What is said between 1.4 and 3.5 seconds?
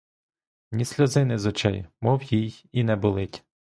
очей, мов їй і не болить!